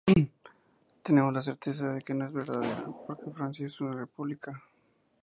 [1.03, 4.63] Tenemos la certeza de que no es verdadera, porque Francia es una república.